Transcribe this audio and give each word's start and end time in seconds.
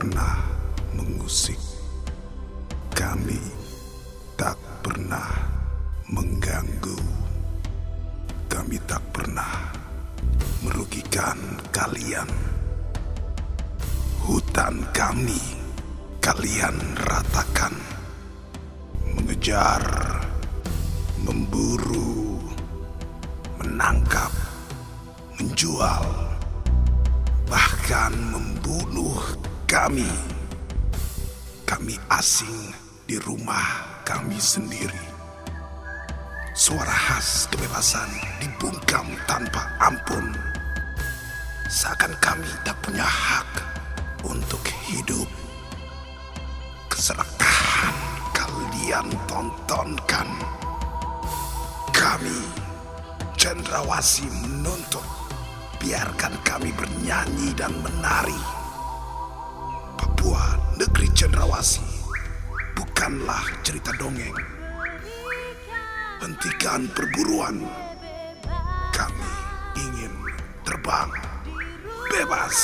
pernah 0.00 0.40
mengusik. 0.96 1.60
Kami 2.88 3.36
tak 4.32 4.56
pernah 4.80 5.28
mengganggu. 6.08 6.96
Kami 8.48 8.80
tak 8.88 9.04
pernah 9.12 9.68
merugikan 10.64 11.36
kalian. 11.68 12.32
Hutan 14.24 14.88
kami 14.96 15.36
kalian 16.24 16.80
ratakan. 17.04 17.76
Mengejar, 19.04 19.84
memburu, 21.20 22.40
menangkap, 23.60 24.32
menjual, 25.36 26.08
bahkan 27.52 28.16
membunuh 28.32 29.49
kami. 29.70 30.10
Kami 31.62 31.94
asing 32.10 32.74
di 33.06 33.14
rumah 33.22 34.02
kami 34.02 34.34
sendiri. 34.34 35.06
Suara 36.58 36.90
khas 36.90 37.46
kebebasan 37.54 38.10
dibungkam 38.42 39.06
tanpa 39.30 39.70
ampun. 39.78 40.34
Seakan 41.70 42.10
kami 42.18 42.50
tak 42.66 42.82
punya 42.82 43.06
hak 43.06 43.46
untuk 44.26 44.58
hidup. 44.90 45.30
Keserakahan 46.90 47.94
kalian 48.34 49.06
tontonkan. 49.30 50.26
Kami, 51.94 52.42
Cendrawasi 53.38 54.26
menuntut. 54.26 55.06
Biarkan 55.78 56.34
kami 56.42 56.74
bernyanyi 56.74 57.54
dan 57.54 57.70
menari. 57.86 58.59
Cendrawasi, 61.60 61.84
bukanlah 62.72 63.44
cerita 63.60 63.92
dongeng. 64.00 64.32
Hentikan 66.24 66.88
perburuan. 66.88 67.60
Kami 68.96 69.32
ingin 69.76 70.08
terbang 70.64 71.12
bebas. 72.08 72.56